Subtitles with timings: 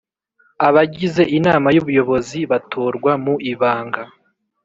[0.67, 4.01] Abagize Inama y ubuyobozi batorwa mu ibanga